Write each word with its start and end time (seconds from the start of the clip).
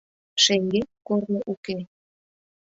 Шеҥгек 0.43 0.87
корно 1.07 1.37
уке. 1.51 1.77